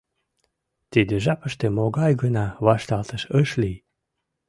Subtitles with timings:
[0.91, 3.77] Тиде жапыште могай гына вашталтыш ыш лий.